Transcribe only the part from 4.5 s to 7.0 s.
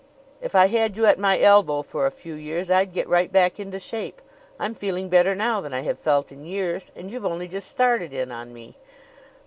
I'm feeling better now than I have felt in years